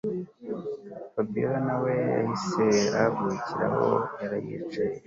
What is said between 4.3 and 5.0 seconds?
yicaye